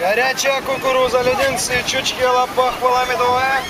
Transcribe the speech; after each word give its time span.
Горячая 0.00 0.62
кукуруза, 0.62 1.20
леденцы, 1.20 1.74
чучки, 1.86 2.24
лопах, 2.24 2.72
медовая. 3.04 3.60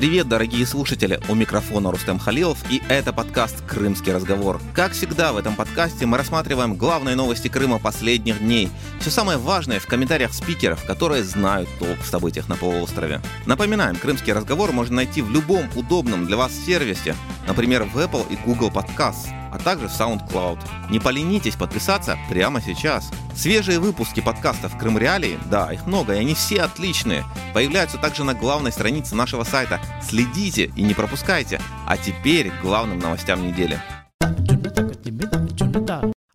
Привет, 0.00 0.28
дорогие 0.28 0.64
слушатели! 0.64 1.20
У 1.28 1.34
микрофона 1.34 1.90
Рустем 1.90 2.18
Халилов, 2.18 2.58
и 2.70 2.80
это 2.88 3.12
подкаст 3.12 3.62
«Крымский 3.66 4.14
разговор». 4.14 4.58
Как 4.72 4.92
всегда, 4.92 5.34
в 5.34 5.36
этом 5.36 5.54
подкасте 5.54 6.06
мы 6.06 6.16
рассматриваем 6.16 6.74
главные 6.74 7.16
новости 7.16 7.48
Крыма 7.48 7.78
последних 7.78 8.38
дней. 8.38 8.70
Все 8.98 9.10
самое 9.10 9.36
важное 9.36 9.78
в 9.78 9.86
комментариях 9.86 10.32
спикеров, 10.32 10.82
которые 10.86 11.22
знают 11.22 11.68
толк 11.78 11.98
в 11.98 12.06
событиях 12.06 12.48
на 12.48 12.56
полуострове. 12.56 13.20
Напоминаем, 13.44 13.94
«Крымский 13.96 14.32
разговор» 14.32 14.72
можно 14.72 14.96
найти 14.96 15.20
в 15.20 15.30
любом 15.30 15.68
удобном 15.76 16.24
для 16.24 16.38
вас 16.38 16.52
сервисе, 16.54 17.14
например, 17.46 17.82
в 17.82 17.98
Apple 17.98 18.24
и 18.32 18.36
Google 18.36 18.70
Podcasts 18.70 19.28
а 19.52 19.58
также 19.58 19.88
в 19.88 19.90
SoundCloud. 19.90 20.58
Не 20.90 21.00
поленитесь 21.00 21.56
подписаться 21.56 22.16
прямо 22.30 22.60
сейчас. 22.60 23.10
Свежие 23.40 23.78
выпуски 23.78 24.20
подкастов 24.20 24.76
«Крым 24.76 24.98
Реалии», 24.98 25.38
да, 25.50 25.72
их 25.72 25.86
много, 25.86 26.14
и 26.14 26.18
они 26.18 26.34
все 26.34 26.60
отличные, 26.60 27.24
появляются 27.54 27.96
также 27.96 28.22
на 28.22 28.34
главной 28.34 28.70
странице 28.70 29.14
нашего 29.14 29.44
сайта. 29.44 29.80
Следите 30.02 30.70
и 30.76 30.82
не 30.82 30.92
пропускайте. 30.92 31.58
А 31.86 31.96
теперь 31.96 32.50
к 32.50 32.60
главным 32.60 32.98
новостям 32.98 33.42
недели. 33.42 33.80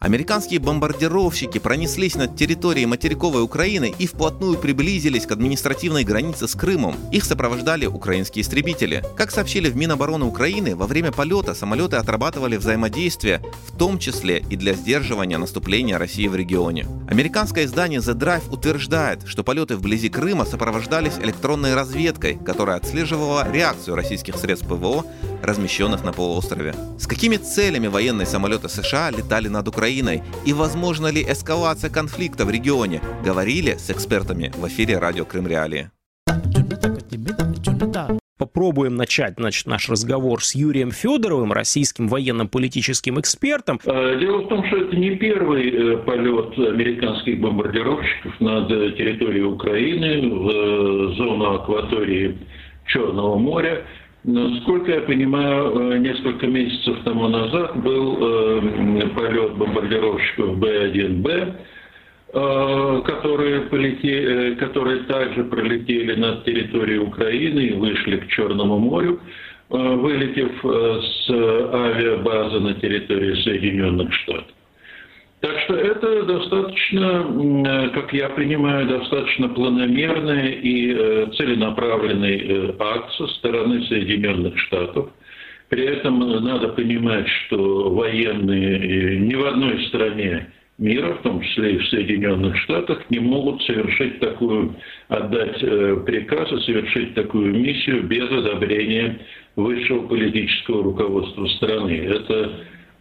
Американские 0.05 0.59
бомбардировщики 0.59 1.57
пронеслись 1.57 2.13
над 2.13 2.35
территорией 2.35 2.85
материковой 2.85 3.41
Украины 3.41 3.91
и 3.97 4.05
вплотную 4.05 4.55
приблизились 4.55 5.25
к 5.25 5.31
административной 5.31 6.03
границе 6.03 6.47
с 6.47 6.53
Крымом. 6.53 6.95
Их 7.11 7.25
сопровождали 7.25 7.87
украинские 7.87 8.43
истребители. 8.43 9.03
Как 9.17 9.31
сообщили 9.31 9.67
в 9.67 9.75
Минобороны 9.75 10.25
Украины, 10.25 10.75
во 10.75 10.85
время 10.85 11.11
полета 11.11 11.55
самолеты 11.55 11.95
отрабатывали 11.95 12.55
взаимодействие, 12.55 13.41
в 13.67 13.75
том 13.75 13.97
числе 13.97 14.45
и 14.47 14.55
для 14.55 14.75
сдерживания 14.75 15.39
наступления 15.39 15.97
России 15.97 16.27
в 16.27 16.35
регионе. 16.35 16.85
Американское 17.09 17.65
издание 17.65 17.99
The 17.99 18.13
Drive 18.13 18.53
утверждает, 18.53 19.23
что 19.25 19.43
полеты 19.43 19.75
вблизи 19.75 20.09
Крыма 20.09 20.45
сопровождались 20.45 21.17
электронной 21.17 21.73
разведкой, 21.73 22.37
которая 22.45 22.77
отслеживала 22.77 23.51
реакцию 23.51 23.95
российских 23.95 24.35
средств 24.35 24.67
ПВО, 24.67 25.03
размещенных 25.45 26.03
на 26.03 26.11
полуострове. 26.11 26.73
С 26.97 27.07
какими 27.07 27.37
целями 27.37 27.87
военные 27.87 28.25
самолеты 28.25 28.69
США 28.69 29.11
летали 29.11 29.47
над 29.47 29.67
Украиной? 29.67 30.23
И 30.45 30.53
возможно 30.53 31.07
ли 31.07 31.23
эскалация 31.23 31.89
конфликта 31.89 32.45
в 32.45 32.49
регионе, 32.49 33.01
говорили 33.23 33.75
с 33.77 33.89
экспертами 33.89 34.51
в 34.55 34.67
эфире 34.67 34.97
радио 34.97 35.25
Крым 35.25 35.47
Реалии. 35.47 35.89
Попробуем 38.37 38.97
начать 38.97 39.35
значит, 39.37 39.65
наш 39.65 39.89
разговор 39.89 40.43
с 40.43 40.55
Юрием 40.55 40.91
Федоровым, 40.91 41.53
российским 41.53 42.09
военно-политическим 42.09 43.17
экспертом. 43.17 43.79
Э, 43.85 44.19
дело 44.19 44.41
в 44.41 44.49
том, 44.49 44.65
что 44.67 44.75
это 44.75 44.93
не 44.97 45.11
первый 45.11 45.69
э, 45.69 45.97
полет 45.99 46.57
американских 46.59 47.39
бомбардировщиков 47.39 48.41
над 48.41 48.67
территорией 48.97 49.45
Украины 49.45 50.29
в 50.35 50.49
э, 50.49 51.15
зону 51.15 51.55
акватории 51.55 52.37
Черного 52.87 53.37
моря. 53.37 53.85
Насколько 54.27 54.91
я 54.91 55.01
понимаю, 55.01 55.93
э, 55.93 55.97
несколько 55.99 56.47
месяцев 56.47 56.97
тому 57.03 57.27
назад 57.27 57.77
был 57.83 58.17
э, 58.19 59.07
полет 59.09 59.53
бомбардировщиков 59.55 60.57
Б-1Б, 60.57 61.53
э, 62.33 63.01
которые, 63.05 63.61
полетели, 63.61 64.55
которые 64.55 65.03
также 65.03 65.43
пролетели 65.43 66.15
над 66.15 66.43
территорией 66.43 66.99
Украины 67.01 67.59
и 67.59 67.73
вышли 67.73 68.17
к 68.17 68.27
Черному 68.29 68.79
морю, 68.79 69.19
вылетев 69.69 70.51
с 70.63 71.29
авиабазы 71.29 72.59
на 72.61 72.73
территории 72.75 73.35
Соединенных 73.43 74.11
Штатов. 74.11 74.53
Так 75.41 75.59
что 75.65 75.75
это 75.75 76.23
достаточно, 76.23 77.91
как 77.93 78.13
я 78.13 78.29
понимаю, 78.29 78.87
достаточно 78.87 79.49
планомерный 79.49 80.53
и 80.53 80.91
э, 80.91 81.27
целенаправленный 81.35 82.37
э, 82.37 82.73
акт 82.79 83.11
со 83.13 83.27
стороны 83.27 83.83
Соединенных 83.83 84.57
Штатов. 84.57 85.09
При 85.69 85.83
этом 85.83 86.19
надо 86.19 86.69
понимать, 86.69 87.27
что 87.27 87.89
военные 87.91 88.79
э, 88.79 89.15
ни 89.17 89.35
в 89.35 89.45
одной 89.45 89.85
стране 89.87 90.47
мира, 90.77 91.13
в 91.15 91.21
том 91.21 91.41
числе 91.41 91.73
и 91.75 91.77
в 91.79 91.87
Соединенных 91.89 92.55
Штатах, 92.57 93.03
не 93.09 93.19
могут 93.19 93.61
совершить 93.63 94.19
такую, 94.19 94.75
отдать 95.09 95.59
приказ 96.05 96.51
и 96.53 96.59
совершить 96.61 97.13
такую 97.13 97.53
миссию 97.53 98.03
без 98.03 98.31
одобрения 98.31 99.19
высшего 99.55 100.07
политического 100.07 100.83
руководства 100.83 101.45
страны. 101.47 101.91
Это 101.91 102.51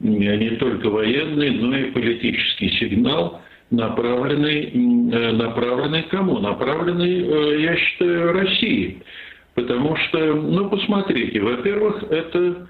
не 0.05 0.51
только 0.57 0.91
военный, 0.91 1.51
но 1.51 1.77
и 1.77 1.91
политический 1.91 2.71
сигнал, 2.79 3.41
направленный, 3.71 4.71
э, 4.71 5.33
направленный 5.33 6.03
кому? 6.05 6.39
Направленный, 6.39 7.27
э, 7.27 7.61
я 7.63 7.77
считаю, 7.77 8.33
России. 8.33 9.03
Потому 9.55 9.97
что, 9.97 10.35
ну, 10.35 10.69
посмотрите, 10.69 11.41
во-первых, 11.41 12.03
это 12.11 12.69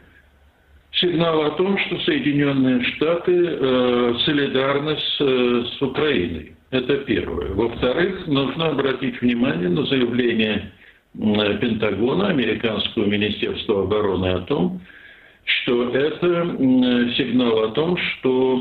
сигнал 0.93 1.43
о 1.43 1.51
том, 1.53 1.77
что 1.79 1.99
Соединенные 2.01 2.85
Штаты 2.85 3.33
э, 3.33 4.15
солидарны 4.25 4.97
с, 4.97 5.77
с 5.77 5.83
Украиной. 5.83 6.53
Это 6.71 6.99
первое. 6.99 7.53
Во-вторых, 7.53 8.27
нужно 8.27 8.69
обратить 8.69 9.21
внимание 9.21 9.69
на 9.69 9.85
заявление 9.87 10.73
Пентагона, 11.15 12.29
американского 12.29 13.07
министерства 13.07 13.85
обороны 13.85 14.27
о 14.27 14.41
том, 14.41 14.81
что 15.45 15.91
это 15.91 16.57
сигнал 17.17 17.65
о 17.65 17.69
том, 17.73 17.97
что 17.97 18.57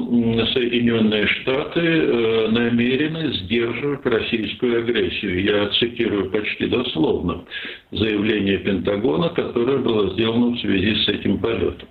Соединенные 0.53 1.27
Штаты 1.27 1.79
э, 1.79 2.47
намерены 2.49 3.33
сдерживать 3.33 4.05
российскую 4.05 4.79
агрессию. 4.79 5.43
Я 5.43 5.69
цитирую 5.69 6.29
почти 6.29 6.67
дословно 6.67 7.45
заявление 7.91 8.57
Пентагона, 8.59 9.29
которое 9.29 9.77
было 9.77 10.13
сделано 10.13 10.55
в 10.55 10.59
связи 10.59 10.95
с 11.03 11.07
этим 11.07 11.39
полетом. 11.39 11.87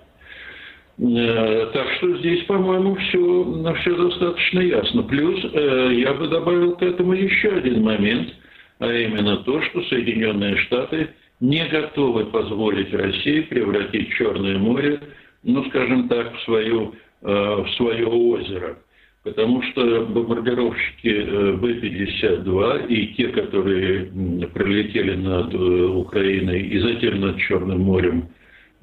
Э, 0.99 1.69
так 1.73 1.87
что 1.97 2.17
здесь, 2.17 2.43
по-моему, 2.43 2.95
все, 2.95 3.73
все 3.81 3.95
достаточно 3.95 4.59
ясно. 4.59 5.03
Плюс 5.03 5.39
э, 5.53 5.89
я 5.93 6.13
бы 6.13 6.27
добавил 6.27 6.75
к 6.75 6.83
этому 6.83 7.13
еще 7.13 7.49
один 7.49 7.81
момент, 7.81 8.29
а 8.77 8.93
именно 8.93 9.37
то, 9.37 9.59
что 9.63 9.81
Соединенные 9.85 10.57
Штаты– 10.57 11.09
не 11.39 11.67
готовы 11.67 12.25
позволить 12.27 12.93
России 12.93 13.41
превратить 13.41 14.11
Черное 14.13 14.57
море, 14.57 14.99
ну, 15.43 15.63
скажем 15.69 16.07
так, 16.07 16.35
в, 16.35 16.41
свою, 16.43 16.95
э, 17.21 17.27
в 17.27 17.67
свое 17.75 18.07
озеро. 18.07 18.77
Потому 19.23 19.61
что 19.63 20.05
бомбардировщики 20.05 21.07
э, 21.07 21.53
Б-52 21.53 22.87
и 22.87 23.13
те, 23.15 23.27
которые 23.29 24.11
пролетели 24.53 25.15
над 25.15 25.53
э, 25.53 25.57
Украиной 25.57 26.61
и 26.61 26.79
затем 26.79 27.21
над 27.21 27.37
Черным 27.39 27.81
морем 27.81 28.29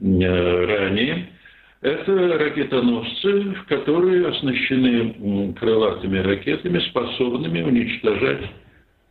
ранее, 0.02 1.28
это 1.82 2.38
ракетоносцы, 2.38 3.54
которые 3.68 4.28
оснащены 4.28 5.54
крылатыми 5.58 6.18
ракетами, 6.18 6.78
способными 6.90 7.62
уничтожать 7.62 8.50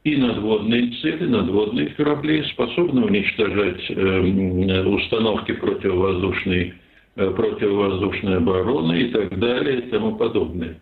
и 0.04 0.16
надводные 0.16 0.92
цели, 1.02 1.26
надводные 1.26 1.88
корабли 1.88 2.44
способны 2.44 3.06
уничтожать 3.06 3.90
э, 3.90 4.84
установки 4.86 5.52
противовоздушной, 5.54 6.74
э, 7.16 7.32
противовоздушной 7.32 8.38
обороны 8.38 9.02
и 9.02 9.08
так 9.10 9.38
далее 9.38 9.80
и 9.80 9.90
тому 9.90 10.16
подобное. 10.16 10.80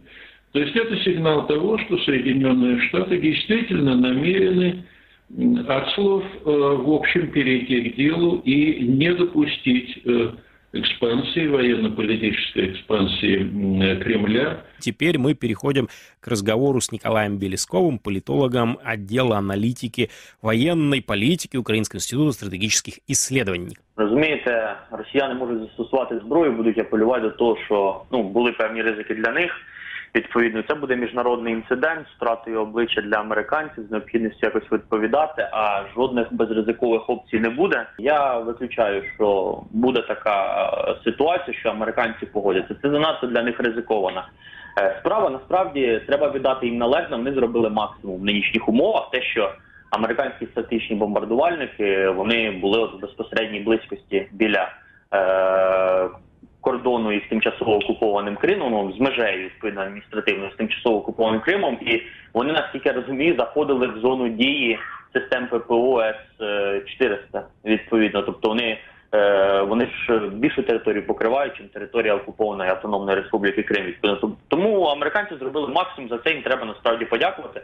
То 0.53 0.59
есть 0.59 0.75
это 0.75 0.95
сигнал 0.97 1.47
того, 1.47 1.77
что 1.79 1.97
Соединенные 1.99 2.79
Штаты 2.81 3.17
действительно 3.19 3.95
намерены 3.95 4.85
от 5.67 5.89
слов 5.91 6.23
э, 6.23 6.49
в 6.49 6.89
общем 6.91 7.31
перейти 7.31 7.89
к 7.89 7.95
делу 7.95 8.41
и 8.45 8.85
не 8.85 9.13
допустить 9.13 9.99
э, 10.05 10.31
экспансии, 10.72 11.46
военно-политической 11.48 12.72
экспансии 12.72 13.98
Кремля. 14.02 14.62
Теперь 14.78 15.18
мы 15.18 15.34
переходим 15.34 15.88
к 16.20 16.28
разговору 16.28 16.80
с 16.80 16.90
Николаем 16.92 17.38
Белесковым, 17.38 17.98
политологом 17.98 18.78
отдела 18.82 19.36
аналитики 19.36 20.10
военной 20.40 21.02
политики 21.02 21.56
Українського 21.56 21.96
інституту 21.96 22.32
стратегічних 22.32 22.98
ісследувань. 23.06 23.72
Розумієте, 23.96 24.76
росіяни 24.90 25.34
можуть 25.34 25.60
застосувати 25.60 26.18
зброю, 26.18 26.52
будуть 26.52 26.78
апелювати 26.78 27.20
до 27.22 27.30
того, 27.30 27.58
що 27.64 28.02
ну 28.12 28.22
були 28.22 28.52
певні 28.52 28.82
ризики 28.82 29.14
для 29.14 29.32
них. 29.32 29.52
Відповідно, 30.15 30.63
це 30.67 30.75
буде 30.75 30.95
міжнародний 30.95 31.53
інцидент 31.53 32.07
з 32.07 32.15
втратою 32.15 32.61
обличчя 32.61 33.01
для 33.01 33.17
американців 33.17 33.83
з 33.87 33.91
необхідністю 33.91 34.39
якось 34.41 34.71
відповідати. 34.71 35.49
А 35.51 35.83
жодних 35.95 36.33
безризикових 36.33 37.09
опцій 37.09 37.39
не 37.39 37.49
буде. 37.49 37.85
Я 37.97 38.37
виключаю, 38.37 39.03
що 39.15 39.57
буде 39.71 40.01
така 40.01 40.65
е, 40.87 40.95
ситуація, 41.03 41.57
що 41.59 41.69
американці 41.69 42.25
погодяться. 42.25 42.75
Це 42.81 42.89
занадто 42.89 43.27
для 43.27 43.43
них 43.43 43.59
ризикована 43.59 44.27
е, 44.79 44.97
справа. 44.99 45.29
Насправді 45.29 46.01
треба 46.07 46.31
віддати 46.31 46.65
їм 46.65 46.77
належне. 46.77 47.17
Вони 47.17 47.33
зробили 47.33 47.69
максимум 47.69 48.19
в 48.21 48.23
нинішніх 48.23 48.69
умовах. 48.69 49.09
Те, 49.11 49.21
що 49.21 49.53
американські 49.91 50.45
статичні 50.45 50.95
бомбардувальники 50.95 52.09
вони 52.09 52.51
були 52.51 52.85
в 52.85 52.99
безпосередній 53.01 53.59
близькості 53.59 54.27
біля. 54.31 54.69
Е- 55.13 56.09
кордону 56.67 57.11
із 57.11 57.21
тимчасово 57.29 57.75
окупованим 57.75 58.35
Кримом, 58.35 58.71
ну, 58.71 58.93
з 58.97 58.99
межею 58.99 59.45
відповідно 59.45 59.81
адміністративною 59.81 60.51
з 60.51 60.55
тимчасово 60.55 60.97
окупованим 60.97 61.41
Кримом, 61.41 61.77
і 61.81 62.01
вони 62.33 62.53
наскільки 62.53 62.89
я 62.89 62.95
розумію, 62.95 63.35
заходили 63.37 63.87
в 63.87 63.99
зону 63.99 64.29
дії 64.29 64.79
систем 65.13 65.47
ППО 65.47 66.01
С-400, 66.01 67.41
відповідно. 67.65 68.21
Тобто 68.21 68.47
вони 68.47 68.77
е, 69.13 69.61
вони 69.61 69.87
ж 70.07 70.19
більшу 70.33 70.63
територію 70.63 71.07
покривають, 71.07 71.59
ніж 71.59 71.69
територія 71.69 72.15
окупованої 72.15 72.69
Автономної 72.69 73.17
Республіки 73.17 73.63
Крим. 73.63 73.93
Тому 74.47 74.83
американці 74.83 75.35
зробили 75.39 75.67
максимум 75.67 76.09
за 76.09 76.17
це 76.17 76.31
їм 76.31 76.41
треба 76.41 76.65
насправді 76.65 77.05
подякувати. 77.05 77.61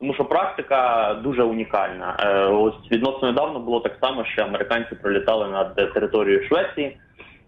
Тому 0.00 0.14
що 0.14 0.24
практика 0.24 1.14
дуже 1.22 1.42
унікальна. 1.42 2.16
Е, 2.20 2.44
ось 2.44 2.90
відносно 2.90 3.28
недавно 3.28 3.58
було 3.60 3.80
так 3.80 3.96
само, 4.00 4.24
що 4.24 4.42
американці 4.42 4.94
пролітали 4.94 5.48
над 5.48 5.92
територією 5.94 6.48
Швеції, 6.48 6.96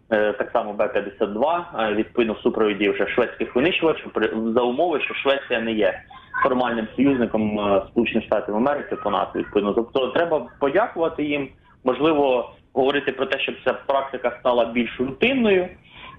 так 0.08 0.50
само 0.52 0.72
Б-52, 0.72 1.64
е, 1.80 1.94
відповідно 1.94 2.34
в 2.34 2.38
супровіді 2.38 2.90
вже 2.90 3.06
шведських 3.06 3.56
винищувачів, 3.56 4.12
за 4.54 4.60
умови, 4.60 5.00
що 5.00 5.14
Швеція 5.14 5.60
не 5.60 5.72
є 5.72 6.00
формальним 6.42 6.88
союзником 6.96 7.60
е, 7.60 7.82
Сполучених 7.90 8.24
Штатів 8.24 8.56
Америки 8.56 8.96
по 8.96 9.10
НАТО. 9.10 9.38
Відповідно, 9.38 9.72
тобто 9.72 10.06
треба 10.08 10.46
подякувати 10.60 11.24
їм. 11.24 11.48
Можливо, 11.84 12.50
говорити 12.72 13.12
про 13.12 13.26
те, 13.26 13.38
щоб 13.38 13.54
ця 13.64 13.72
практика 13.72 14.36
стала 14.40 14.64
більш 14.64 15.00
рутинною. 15.00 15.68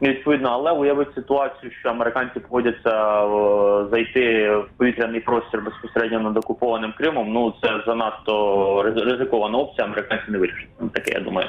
Відповідно, 0.01 0.49
але 0.49 0.71
уявити 0.71 1.11
ситуацію, 1.15 1.71
що 1.79 1.89
американці 1.89 2.39
погодяться 2.39 3.23
е, 3.25 3.85
зайти 3.91 4.49
в 4.55 4.67
повітряний 4.77 5.19
простір 5.19 5.61
безпосередньо 5.61 6.19
над 6.19 6.37
окупованим 6.37 6.93
Кримом. 6.97 7.33
Ну 7.33 7.53
це 7.61 7.69
занадто 7.85 8.83
ризикована 8.83 9.57
опція. 9.57 9.87
Американці 9.87 10.31
не 10.31 10.37
вирішать. 10.37 10.67
Ну, 10.81 10.89
Таке 10.89 11.11
я 11.13 11.19
думаю. 11.19 11.47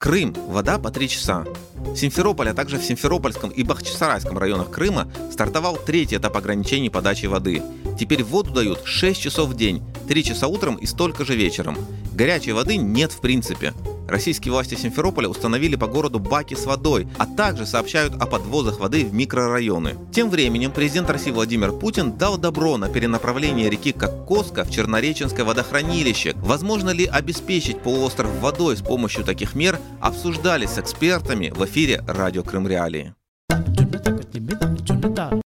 Крым. 0.00 0.32
Вода 0.48 0.78
по 0.78 0.90
3 0.90 1.08
часа. 1.10 1.44
В 1.86 1.96
Симферополе, 1.96 2.50
а 2.50 2.54
также 2.54 2.78
в 2.78 2.84
Симферопольском 2.84 3.50
и 3.50 3.62
Бахчисарайском 3.62 4.38
районах 4.38 4.70
Крыма 4.70 5.08
стартовал 5.30 5.76
третий 5.76 6.16
этап 6.16 6.36
ограничений 6.36 6.90
подачи 6.90 7.26
воды. 7.26 7.62
Теперь 7.98 8.22
воду 8.22 8.50
дают 8.50 8.80
6 8.84 9.20
часов 9.20 9.50
в 9.50 9.56
день, 9.56 9.82
3 10.08 10.24
часа 10.24 10.46
утром 10.46 10.76
и 10.76 10.86
столько 10.86 11.24
же 11.24 11.34
вечером. 11.34 11.76
Горячей 12.12 12.52
воды 12.52 12.76
нет 12.76 13.12
в 13.12 13.20
принципе. 13.20 13.72
Российские 14.10 14.52
власти 14.52 14.74
Симферополя 14.74 15.28
установили 15.28 15.76
по 15.76 15.86
городу 15.86 16.18
баки 16.18 16.54
с 16.54 16.66
водой, 16.66 17.06
а 17.16 17.26
также 17.26 17.64
сообщают 17.64 18.20
о 18.20 18.26
подвозах 18.26 18.80
воды 18.80 19.04
в 19.04 19.14
микрорайоны. 19.14 19.96
Тем 20.12 20.30
временем 20.30 20.72
президент 20.72 21.08
России 21.10 21.30
Владимир 21.30 21.70
Путин 21.70 22.18
дал 22.18 22.36
добро 22.36 22.76
на 22.76 22.88
перенаправление 22.88 23.70
реки 23.70 23.92
Кокоска 23.92 24.64
в 24.64 24.70
Чернореченское 24.70 25.44
водохранилище. 25.44 26.34
Возможно 26.38 26.90
ли 26.90 27.06
обеспечить 27.06 27.80
полуостров 27.82 28.36
водой 28.40 28.76
с 28.76 28.80
помощью 28.80 29.22
таких 29.22 29.54
мер, 29.54 29.78
обсуждались 30.00 30.70
с 30.70 30.78
экспертами 30.78 31.52
в 31.54 31.62
эфире 31.70 32.00
«Радио 32.08 32.42
Крым 32.42 32.66
Реалии». 32.66 33.14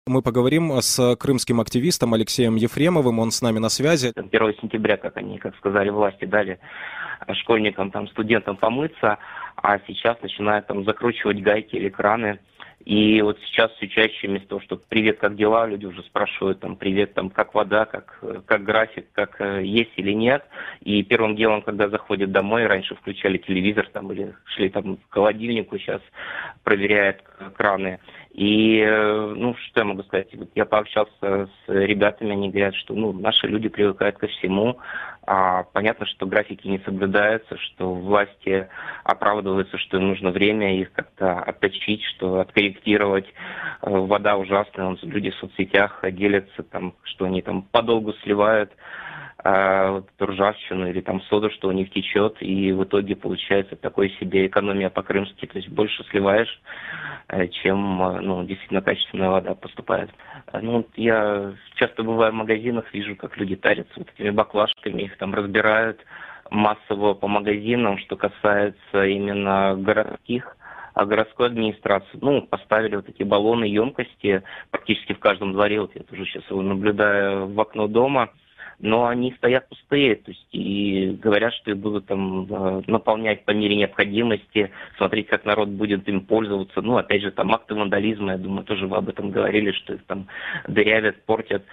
Мы 0.06 0.22
поговорим 0.22 0.72
с 0.80 1.16
крымским 1.16 1.60
активистом 1.60 2.14
Алексеем 2.14 2.54
Ефремовым, 2.56 3.18
он 3.18 3.30
с 3.30 3.42
нами 3.42 3.58
на 3.58 3.68
связи. 3.68 4.12
1 4.16 4.54
сентября, 4.62 4.96
как 4.96 5.18
они, 5.18 5.38
как 5.38 5.54
сказали 5.56 5.90
власти, 5.90 6.24
дали 6.24 6.58
школьникам, 7.42 7.90
там, 7.90 8.08
студентам 8.08 8.56
помыться, 8.56 9.18
а 9.56 9.78
сейчас 9.86 10.16
начинают 10.22 10.66
там 10.68 10.84
закручивать 10.84 11.42
гайки 11.42 11.76
или 11.76 11.90
краны. 11.90 12.38
И 12.86 13.20
вот 13.20 13.36
сейчас 13.46 13.72
все 13.72 13.88
чаще 13.88 14.28
вместо 14.28 14.46
того, 14.46 14.60
что 14.60 14.76
«Привет, 14.76 15.18
как 15.18 15.34
дела?», 15.34 15.66
люди 15.66 15.86
уже 15.86 16.04
спрашивают 16.04 16.60
там 16.60 16.76
«Привет, 16.76 17.14
там, 17.14 17.30
как 17.30 17.52
вода, 17.52 17.84
как, 17.84 18.22
как 18.46 18.62
график, 18.62 19.06
как 19.12 19.40
э, 19.40 19.64
есть 19.64 19.90
или 19.96 20.12
нет?». 20.12 20.44
И 20.82 21.02
первым 21.02 21.34
делом, 21.34 21.62
когда 21.62 21.88
заходят 21.88 22.30
домой, 22.30 22.64
раньше 22.66 22.94
включали 22.94 23.38
телевизор 23.38 23.88
там 23.92 24.12
или 24.12 24.36
шли 24.54 24.68
там 24.68 24.98
к 24.98 25.00
холодильнику, 25.12 25.76
сейчас 25.78 26.00
проверяют 26.62 27.24
э, 27.40 27.50
краны. 27.56 27.98
И, 28.30 28.78
э, 28.78 29.34
ну, 29.36 29.56
что 29.56 29.80
я 29.80 29.84
могу 29.84 30.04
сказать? 30.04 30.28
Вот 30.34 30.50
я 30.54 30.64
пообщался 30.64 31.10
с 31.20 31.48
ребятами, 31.66 32.34
они 32.34 32.50
говорят, 32.50 32.76
что, 32.76 32.94
ну, 32.94 33.12
наши 33.12 33.48
люди 33.48 33.68
привыкают 33.68 34.16
ко 34.18 34.28
всему, 34.28 34.78
понятно, 35.72 36.06
что 36.06 36.26
графики 36.26 36.68
не 36.68 36.78
соблюдаются, 36.78 37.56
что 37.58 37.92
власти 37.92 38.68
оправдываются, 39.02 39.76
что 39.78 39.96
им 39.96 40.08
нужно 40.08 40.30
время 40.30 40.78
их 40.78 40.92
как-то 40.92 41.40
отточить, 41.40 42.02
что 42.04 42.40
откорректировать. 42.40 43.26
Э, 43.82 43.90
Вода 43.90 44.36
ужасная, 44.36 44.96
люди 45.02 45.30
в 45.30 45.34
соцсетях 45.36 46.04
делятся, 46.12 46.62
там, 46.62 46.94
что 47.02 47.24
они 47.24 47.42
там 47.42 47.62
подолгу 47.62 48.12
сливают 48.22 48.70
э, 49.46 49.90
вот 49.90 50.08
ржавчину 50.20 50.88
или 50.88 51.00
там 51.00 51.22
соду, 51.22 51.50
что 51.50 51.68
у 51.68 51.72
них 51.72 51.90
течет, 51.90 52.36
и 52.40 52.72
в 52.72 52.84
итоге 52.84 53.14
получается 53.16 53.76
такой 53.76 54.10
себе 54.20 54.46
экономия 54.46 54.90
по-крымски, 54.90 55.46
то 55.46 55.58
есть 55.58 55.68
больше 55.68 56.04
сливаешь, 56.10 56.60
э, 57.28 57.48
чем 57.48 58.02
э, 58.02 58.20
ну, 58.20 58.44
действительно 58.44 58.82
качественная 58.82 59.30
вода 59.30 59.54
поступает. 59.54 60.10
Э, 60.52 60.60
Ну, 60.60 60.86
я 60.96 61.52
часто 61.76 62.02
бываю 62.02 62.32
в 62.32 62.36
магазинах, 62.36 62.92
вижу, 62.92 63.16
как 63.16 63.36
люди 63.36 63.56
тарятся 63.56 63.92
вот 63.96 64.08
этими 64.14 64.30
баклажками, 64.30 65.02
их 65.02 65.16
там 65.18 65.34
разбирают 65.34 66.00
массово 66.50 67.14
по 67.14 67.28
магазинам, 67.28 67.98
что 67.98 68.16
касается 68.16 69.04
именно 69.04 69.76
городских 69.76 70.56
а 70.94 71.04
городской 71.04 71.48
администрации, 71.48 72.18
ну, 72.22 72.40
поставили 72.40 72.96
вот 72.96 73.06
эти 73.06 73.22
баллоны, 73.22 73.64
емкости 73.64 74.42
практически 74.70 75.12
в 75.12 75.18
каждом 75.18 75.52
дворе, 75.52 75.82
вот 75.82 75.94
я 75.94 76.02
тоже 76.04 76.24
сейчас 76.24 76.42
его 76.48 76.62
наблюдаю 76.62 77.48
в 77.48 77.60
окно 77.60 77.86
дома, 77.86 78.30
но 78.78 79.06
они 79.06 79.32
стоят 79.32 79.68
пустые, 79.68 80.16
то 80.16 80.30
есть 80.30 80.46
и 80.52 81.18
говорят, 81.22 81.54
что 81.54 81.70
их 81.70 81.78
будут 81.78 82.06
там 82.06 82.46
э, 82.48 82.82
наполнять 82.86 83.44
по 83.44 83.52
мере 83.52 83.76
необходимости, 83.76 84.70
смотреть, 84.98 85.28
как 85.28 85.44
народ 85.44 85.68
будет 85.68 86.08
им 86.08 86.20
пользоваться. 86.20 86.82
Ну, 86.82 86.96
опять 86.96 87.22
же, 87.22 87.30
там 87.30 87.52
акты 87.54 87.74
вандализма, 87.74 88.32
я 88.32 88.38
думаю, 88.38 88.64
тоже 88.64 88.86
вы 88.86 88.96
об 88.96 89.08
этом 89.08 89.30
говорили, 89.30 89.72
что 89.72 89.94
их 89.94 90.04
там 90.04 90.26
дырявят, 90.68 91.24
портят. 91.24 91.64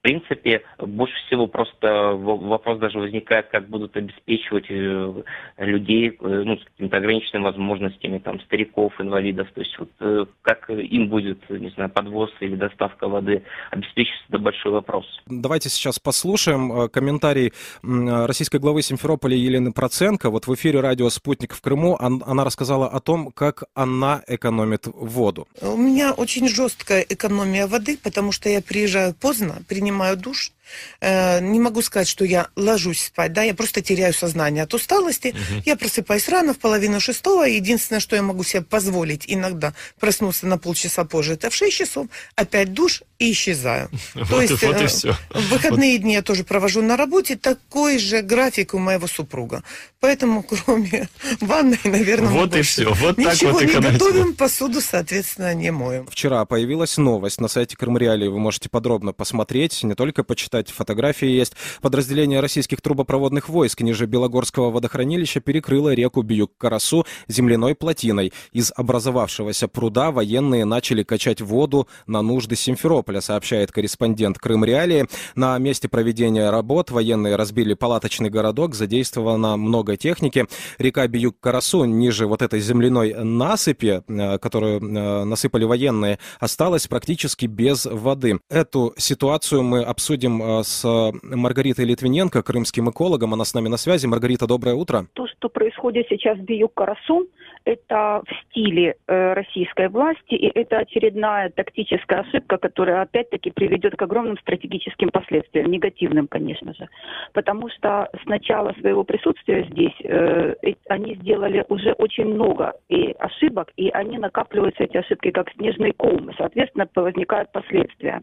В 0.00 0.02
принципе, 0.02 0.62
больше 0.78 1.12
всего 1.26 1.46
просто 1.46 2.12
вопрос 2.14 2.78
даже 2.78 2.98
возникает, 2.98 3.48
как 3.50 3.68
будут 3.68 3.94
обеспечивать 3.98 4.64
э, 4.70 5.22
людей 5.58 6.16
э, 6.18 6.42
ну, 6.46 6.56
с 6.56 6.64
какими-то 6.64 6.96
ограниченными 6.96 7.44
возможностями, 7.44 8.16
там, 8.16 8.40
стариков, 8.40 8.98
инвалидов, 8.98 9.48
то 9.54 9.60
есть 9.60 9.78
вот 9.78 9.90
э, 10.00 10.24
как 10.40 10.70
им 10.70 11.10
будет, 11.10 11.38
не 11.50 11.68
знаю, 11.72 11.90
подвоз 11.90 12.30
или 12.40 12.56
доставка 12.56 13.08
воды 13.08 13.42
обеспечится, 13.70 14.24
это 14.30 14.38
большой 14.38 14.72
вопрос. 14.72 15.04
Давайте 15.26 15.68
сейчас 15.68 15.98
послушаем 15.98 16.88
комментарий 16.88 17.52
российской 17.82 18.56
главы 18.58 18.80
Симферополя 18.80 19.36
Елены 19.36 19.70
Проценко. 19.70 20.30
Вот 20.30 20.46
в 20.46 20.54
эфире 20.54 20.80
радио 20.80 21.10
«Спутник» 21.10 21.52
в 21.52 21.60
Крыму 21.60 21.98
он- 22.00 22.22
она 22.26 22.44
рассказала 22.44 22.88
о 22.88 23.00
том, 23.00 23.32
как 23.32 23.64
она 23.74 24.22
экономит 24.26 24.86
воду. 24.86 25.46
У 25.60 25.76
меня 25.76 26.14
очень 26.14 26.48
жесткая 26.48 27.02
экономия 27.06 27.66
воды, 27.66 27.98
потому 28.02 28.32
что 28.32 28.48
я 28.48 28.62
приезжаю 28.62 29.12
поздно, 29.12 29.56
принимаю 29.68 29.89
душ. 30.16 30.52
Э, 31.00 31.40
Не 31.40 31.60
могу 31.60 31.82
сказать, 31.82 32.08
что 32.08 32.24
я 32.24 32.48
ложусь 32.56 33.04
спать, 33.04 33.32
да, 33.32 33.42
я 33.42 33.54
просто 33.54 33.80
теряю 33.80 34.14
сознание 34.14 34.64
от 34.64 34.74
усталости. 34.74 35.34
Я 35.64 35.76
просыпаюсь 35.76 36.28
рано, 36.28 36.54
в 36.54 36.58
половину 36.58 37.00
шестого. 37.00 37.44
Единственное, 37.44 38.00
что 38.00 38.16
я 38.16 38.22
могу 38.22 38.44
себе 38.44 38.62
позволить 38.62 39.24
иногда 39.26 39.74
проснуться 39.98 40.46
на 40.46 40.58
полчаса 40.58 41.04
позже, 41.04 41.34
это 41.34 41.50
в 41.50 41.54
6 41.54 41.76
часов, 41.76 42.06
опять 42.36 42.72
душ 42.72 43.02
и 43.18 43.32
исчезаю. 43.32 43.90
То 44.28 44.40
есть 44.40 44.62
вот 44.62 44.80
и 44.80 44.84
э, 44.84 44.86
все. 44.86 45.16
в 45.30 45.48
выходные 45.50 45.98
дни 45.98 46.14
я 46.14 46.22
тоже 46.22 46.44
провожу 46.44 46.82
на 46.82 46.96
работе. 46.96 47.36
Такой 47.36 47.98
же 47.98 48.22
график 48.22 48.74
у 48.74 48.78
моего 48.78 49.06
супруга. 49.06 49.62
Поэтому, 50.00 50.42
кроме 50.64 51.08
ванной, 51.40 51.78
наверное, 51.84 52.30
мы 52.30 52.40
Вот 52.40 52.56
и 52.56 52.62
все. 52.62 52.92
Вот 52.92 53.16
так 53.16 53.34
Ничего 53.34 53.52
вот 53.52 53.62
не 53.62 53.80
готовим, 53.80 54.34
посуду, 54.34 54.80
соответственно, 54.80 55.54
не 55.54 55.70
моем. 55.70 56.06
Вчера 56.06 56.44
появилась 56.44 56.96
новость 56.96 57.40
на 57.40 57.48
сайте 57.48 57.76
Крым 57.76 57.98
Реалии. 57.98 58.28
Вы 58.28 58.38
можете 58.38 58.68
подробно 58.68 59.12
посмотреть, 59.12 59.82
не 59.82 59.94
только 59.94 60.24
почитать, 60.24 60.59
фотографии 60.68 61.28
есть. 61.28 61.54
Подразделение 61.80 62.40
российских 62.40 62.80
трубопроводных 62.80 63.48
войск 63.48 63.80
ниже 63.80 64.06
Белогорского 64.06 64.70
водохранилища 64.70 65.40
перекрыло 65.40 65.94
реку 65.94 66.22
Биюк-Карасу 66.22 67.06
земляной 67.28 67.74
плотиной. 67.74 68.32
Из 68.52 68.72
образовавшегося 68.76 69.68
пруда 69.68 70.10
военные 70.10 70.64
начали 70.64 71.02
качать 71.02 71.40
воду 71.40 71.88
на 72.06 72.22
нужды 72.22 72.56
Симферополя, 72.56 73.20
сообщает 73.20 73.72
корреспондент 73.72 74.38
Крым 74.38 74.64
Реалии. 74.64 75.06
На 75.34 75.56
месте 75.58 75.88
проведения 75.88 76.50
работ 76.50 76.90
военные 76.90 77.36
разбили 77.36 77.74
палаточный 77.74 78.30
городок, 78.30 78.74
задействовано 78.74 79.56
много 79.56 79.96
техники. 79.96 80.46
Река 80.78 81.06
Биюк-Карасу 81.06 81.84
ниже 81.84 82.26
вот 82.26 82.42
этой 82.42 82.60
земляной 82.60 83.14
насыпи, 83.14 84.02
э, 84.06 84.38
которую 84.38 84.80
э, 84.80 85.24
насыпали 85.24 85.64
военные, 85.64 86.18
осталась 86.38 86.86
практически 86.86 87.46
без 87.46 87.86
воды. 87.86 88.40
Эту 88.48 88.94
ситуацию 88.96 89.62
мы 89.62 89.82
обсудим 89.82 90.42
э, 90.42 90.46
с 90.62 91.12
Маргаритой 91.22 91.84
Литвиненко, 91.84 92.42
крымским 92.42 92.90
экологом. 92.90 93.34
Она 93.34 93.44
с 93.44 93.54
нами 93.54 93.68
на 93.68 93.76
связи. 93.76 94.06
Маргарита, 94.06 94.46
доброе 94.46 94.74
утро. 94.74 95.06
То, 95.14 95.26
что 95.26 95.48
происходит 95.48 96.06
сейчас 96.08 96.38
в 96.38 96.42
Биюк-Карасу, 96.42 97.26
это 97.64 98.22
в 98.26 98.50
стиле 98.50 98.94
э, 99.06 99.32
российской 99.34 99.88
власти, 99.88 100.34
и 100.34 100.50
это 100.58 100.78
очередная 100.78 101.50
тактическая 101.50 102.20
ошибка, 102.20 102.58
которая 102.58 103.02
опять-таки 103.02 103.50
приведет 103.50 103.96
к 103.96 104.02
огромным 104.02 104.38
стратегическим 104.38 105.10
последствиям, 105.10 105.70
негативным, 105.70 106.26
конечно 106.28 106.74
же. 106.74 106.88
Потому 107.32 107.68
что 107.70 108.08
с 108.22 108.26
начала 108.26 108.72
своего 108.80 109.04
присутствия 109.04 109.66
здесь 109.70 109.94
э, 110.04 110.54
они 110.88 111.14
сделали 111.16 111.64
уже 111.68 111.92
очень 111.92 112.26
много 112.26 112.74
и 112.88 113.14
ошибок, 113.18 113.72
и 113.76 113.90
они 113.90 114.18
накапливаются, 114.18 114.84
эти 114.84 114.96
ошибки, 114.96 115.30
как 115.30 115.50
снежные 115.52 115.92
комы. 115.92 116.34
Соответственно, 116.36 116.88
возникают 116.94 117.52
последствия. 117.52 118.20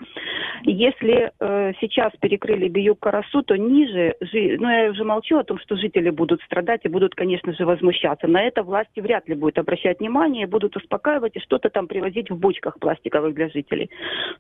Если 0.63 1.32
э, 1.39 1.74
сейчас 1.79 2.12
перекрыли 2.20 2.67
Биюк-Карасу, 2.67 3.44
то 3.44 3.56
ниже, 3.56 4.15
ну 4.22 4.70
я 4.70 4.89
уже 4.91 5.03
молчу 5.03 5.38
о 5.38 5.44
том, 5.44 5.60
что 5.60 5.75
жители 5.75 6.10
будут 6.10 6.41
страдать 6.44 6.82
и 6.84 6.89
будут, 6.89 7.15
конечно 7.15 7.53
же, 7.53 7.65
возмущаться. 7.65 8.27
На 8.27 8.44
это 8.44 8.63
власти 8.63 9.00
вряд 9.00 9.27
ли 9.28 9.36
будут 9.36 9.58
обращать 9.58 10.00
внимание, 10.00 10.48
будут 10.48 10.76
успокаивать 10.76 11.36
и 11.36 11.40
что-то 11.40 11.70
там 11.70 11.88
привозить 11.88 12.30
в 12.30 12.38
бочках 12.38 12.80
пластиковых 12.80 13.34
для 13.34 13.50
жителей. 13.50 13.90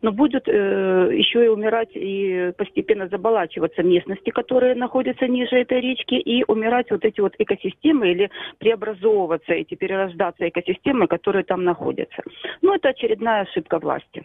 Но 0.01 0.11
будет 0.11 0.47
э, 0.47 0.51
еще 0.51 1.45
и 1.45 1.47
умирать 1.47 1.89
и 1.93 2.51
постепенно 2.57 3.07
заболачиваться 3.07 3.83
местности, 3.83 4.29
которые 4.29 4.75
находятся 4.75 5.27
ниже 5.27 5.57
этой 5.57 5.81
речки, 5.81 6.15
и 6.15 6.43
умирать 6.47 6.91
вот 6.91 7.05
эти 7.05 7.21
вот 7.21 7.33
экосистемы 7.37 8.11
или 8.11 8.29
преобразовываться 8.57 9.53
эти, 9.53 9.75
перерождаться 9.75 10.47
экосистемы, 10.47 11.07
которые 11.07 11.43
там 11.43 11.63
находятся. 11.63 12.23
Ну, 12.61 12.73
это 12.73 12.89
очередная 12.89 13.41
ошибка 13.41 13.79
власти. 13.79 14.23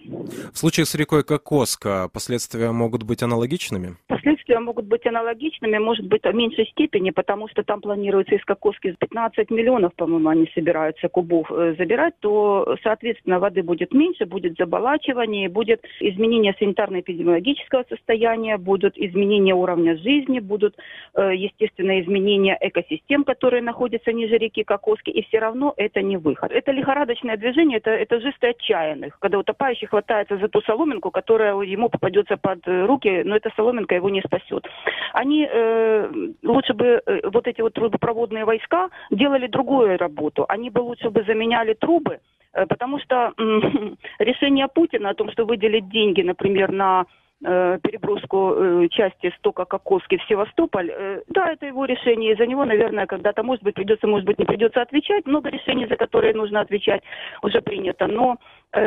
В 0.53 0.57
случае 0.57 0.87
с 0.87 0.95
рекой 0.95 1.25
Кокоска 1.25 2.09
последствия 2.13 2.73
могут 2.73 3.03
быть 3.03 3.23
аналогичными? 3.23 3.97
Последствия 4.07 4.59
могут 4.59 4.87
быть 4.87 5.07
аналогичными, 5.07 5.79
может 5.79 6.07
быть, 6.07 6.23
в 6.23 6.35
меньшей 6.35 6.67
степени, 6.67 7.11
потому 7.11 7.49
что 7.49 7.63
там 7.63 7.81
планируется 7.81 8.35
из 8.35 8.45
Кокоски 8.45 8.95
15 8.99 9.51
миллионов, 9.51 9.95
по-моему, 9.95 10.29
они 10.29 10.47
собираются 10.55 11.09
кубов 11.09 11.51
э, 11.51 11.75
забирать, 11.79 12.15
то, 12.21 12.77
соответственно, 12.83 13.39
воды 13.39 13.63
будет 13.63 13.93
меньше, 13.93 14.27
будет 14.27 14.57
заболачивание, 14.57 15.49
будет 15.49 15.85
изменение 16.01 16.55
санитарно-эпидемиологического 16.61 17.85
состояния, 17.89 18.57
будут 18.59 18.97
изменения 18.97 19.55
уровня 19.55 19.97
жизни, 19.97 20.41
будут, 20.41 20.77
э, 21.15 21.33
естественно, 21.35 22.01
изменения 22.01 22.57
экосистем, 22.61 23.25
которые 23.25 23.63
находятся 23.63 24.13
ниже 24.13 24.39
реки 24.39 24.65
Кокоски, 24.65 25.11
и 25.11 25.23
все 25.27 25.39
равно 25.39 25.75
это 25.77 26.03
не 26.03 26.17
выход. 26.17 26.53
Это 26.53 26.73
лихорадочное 26.73 27.37
движение, 27.37 27.79
это, 27.79 27.91
это 27.91 28.21
жесты 28.21 28.49
отчаянных, 28.49 29.19
когда 29.19 29.39
утопающий 29.39 29.87
хватается 29.87 30.37
за 30.37 30.49
ту 30.49 30.61
соломинку, 30.63 31.11
которая 31.11 31.55
ему 31.63 31.89
попадется 31.89 32.37
под 32.37 32.61
руки, 32.67 33.23
но 33.25 33.37
эта 33.37 33.51
соломинка 33.57 33.95
его 33.95 34.11
не 34.11 34.23
спасет. 34.23 34.67
Они 35.13 35.49
э, 35.51 36.11
лучше 36.43 36.75
бы 36.75 37.03
э, 37.05 37.21
вот 37.31 37.47
эти 37.47 37.61
вот 37.61 37.75
трубопроводные 37.75 38.45
войска 38.45 38.91
делали 39.11 39.47
другую 39.47 39.99
работу. 39.99 40.42
Они 40.49 40.71
бы 40.71 40.81
лучше 40.81 41.11
бы 41.11 41.23
заменяли 41.25 41.75
трубы, 41.75 42.21
э, 42.53 42.67
потому 42.67 42.99
что 43.01 43.33
решение 44.19 44.69
Путина 44.69 45.11
о 45.11 45.15
том, 45.15 45.31
что 45.31 45.45
выделить 45.45 45.89
деньги, 45.89 46.23
например, 46.23 46.73
на 46.73 47.07
э, 47.45 47.79
переброску 47.83 48.55
э, 48.55 48.89
части 48.89 49.33
стока 49.39 49.65
Кокоски 49.65 50.17
в 50.17 50.25
Севастополь, 50.25 50.93
да, 51.29 51.53
это 51.53 51.67
его 51.67 51.85
решение, 51.85 52.33
и 52.33 52.37
за 52.37 52.47
него, 52.47 52.65
наверное, 52.65 53.07
когда-то, 53.07 53.43
может 53.43 53.63
быть, 53.65 53.75
придется, 53.75 54.07
может 54.07 54.27
быть, 54.27 54.39
не 54.39 54.45
придется 54.45 54.83
отвечать. 54.83 55.27
Много 55.27 55.51
решений, 55.51 55.87
за 55.87 55.97
которые 55.97 56.35
нужно 56.35 56.61
отвечать, 56.61 57.03
уже 57.43 57.61
принято. 57.61 58.07
Но 58.07 58.37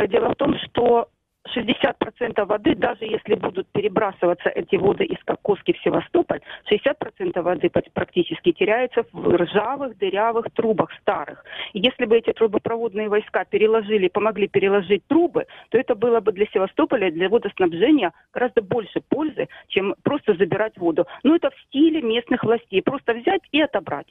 дело 0.07 0.29
в 0.29 0.35
том, 0.35 0.55
что 0.59 1.09
60% 1.55 2.45
воды, 2.45 2.75
даже 2.75 3.05
если 3.05 3.35
будут 3.35 3.67
перебрасываться 3.71 4.49
эти 4.49 4.75
воды 4.75 5.05
из 5.05 5.23
Кокоски 5.23 5.73
в 5.73 5.81
Севастополь, 5.83 6.41
60% 6.71 7.41
воды 7.41 7.69
практически 7.93 8.51
теряется 8.51 9.03
в 9.11 9.35
ржавых, 9.35 9.97
дырявых 9.97 10.51
трубах 10.53 10.89
старых. 11.01 11.43
И 11.73 11.79
если 11.79 12.05
бы 12.05 12.17
эти 12.17 12.31
трубопроводные 12.33 13.09
войска 13.09 13.45
переложили, 13.45 14.07
помогли 14.07 14.47
переложить 14.47 15.05
трубы, 15.07 15.45
то 15.69 15.77
это 15.77 15.95
было 15.95 16.19
бы 16.19 16.31
для 16.31 16.45
Севастополя, 16.47 17.11
для 17.11 17.29
водоснабжения 17.29 18.11
гораздо 18.33 18.61
больше 18.61 19.01
пользы, 19.01 19.47
чем 19.67 19.95
просто 20.03 20.35
забирать 20.35 20.77
воду. 20.77 21.05
Но 21.23 21.35
это 21.35 21.49
в 21.51 21.59
стиле 21.67 22.01
местных 22.01 22.43
властей. 22.43 22.81
Просто 22.81 23.13
взять 23.13 23.41
и 23.51 23.61
отобрать. 23.61 24.07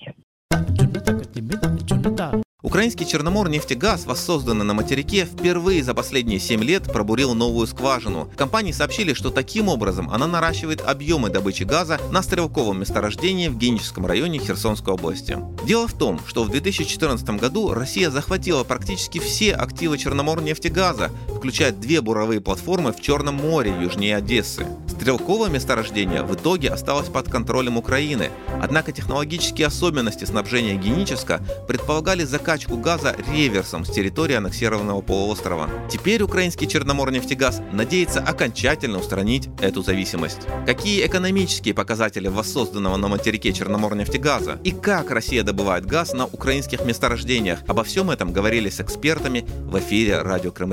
Украинский 2.64 3.04
Черномор-нефтегаз, 3.04 4.06
воссозданный 4.06 4.64
на 4.64 4.72
материке, 4.72 5.26
впервые 5.26 5.84
за 5.84 5.92
последние 5.92 6.40
7 6.40 6.64
лет 6.64 6.84
пробурил 6.84 7.34
новую 7.34 7.66
скважину. 7.66 8.30
Компании 8.38 8.72
сообщили, 8.72 9.12
что 9.12 9.28
таким 9.28 9.68
образом 9.68 10.08
она 10.08 10.26
наращивает 10.26 10.80
объемы 10.80 11.28
добычи 11.28 11.64
газа 11.64 12.00
на 12.10 12.22
стрелковом 12.22 12.80
месторождении 12.80 13.48
в 13.48 13.58
Геническом 13.58 14.06
районе 14.06 14.38
Херсонской 14.38 14.94
области. 14.94 15.36
Дело 15.66 15.86
в 15.86 15.92
том, 15.92 16.18
что 16.26 16.42
в 16.42 16.48
2014 16.48 17.28
году 17.38 17.74
Россия 17.74 18.08
захватила 18.08 18.64
практически 18.64 19.18
все 19.18 19.52
активы 19.52 19.98
Черномор-нефтегаза, 19.98 21.10
включая 21.44 21.72
две 21.72 22.00
буровые 22.00 22.40
платформы 22.40 22.94
в 22.94 23.02
Черном 23.02 23.34
море 23.34 23.70
южнее 23.78 24.16
Одессы. 24.16 24.66
Стрелковое 24.88 25.50
месторождение 25.50 26.22
в 26.22 26.34
итоге 26.34 26.70
осталось 26.70 27.10
под 27.10 27.28
контролем 27.28 27.76
Украины, 27.76 28.30
однако 28.62 28.92
технологические 28.92 29.66
особенности 29.66 30.24
снабжения 30.24 30.76
Геническа 30.76 31.42
предполагали 31.68 32.24
закачку 32.24 32.78
газа 32.78 33.14
реверсом 33.30 33.84
с 33.84 33.90
территории 33.90 34.36
аннексированного 34.36 35.02
полуострова. 35.02 35.68
Теперь 35.90 36.22
украинский 36.22 36.66
Черноморнефтегаз 36.66 37.60
надеется 37.72 38.20
окончательно 38.20 38.98
устранить 38.98 39.50
эту 39.60 39.82
зависимость. 39.82 40.46
Какие 40.64 41.06
экономические 41.06 41.74
показатели 41.74 42.28
воссозданного 42.28 42.96
на 42.96 43.08
материке 43.08 43.52
Черноморнефтегаза 43.52 44.58
и 44.64 44.70
как 44.70 45.10
Россия 45.10 45.42
добывает 45.42 45.84
газ 45.84 46.14
на 46.14 46.24
украинских 46.24 46.86
месторождениях? 46.86 47.58
Обо 47.68 47.84
всем 47.84 48.10
этом 48.10 48.32
говорили 48.32 48.70
с 48.70 48.80
экспертами 48.80 49.44
в 49.66 49.78
эфире 49.78 50.22
радио 50.22 50.50
Крым 50.50 50.72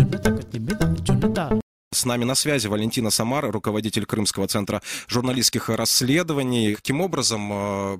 С 1.93 2.05
нами 2.05 2.23
на 2.23 2.35
связи 2.35 2.67
Валентина 2.67 3.09
Самара, 3.09 3.51
руководитель 3.51 4.05
Крымского 4.05 4.47
центра 4.47 4.81
журналистских 5.09 5.67
расследований. 5.67 6.75
Каким 6.75 7.01
образом 7.01 7.51
э, 7.51 7.97